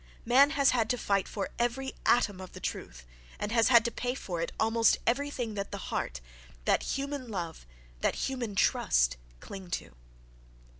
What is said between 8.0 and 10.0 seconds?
human trust cling to.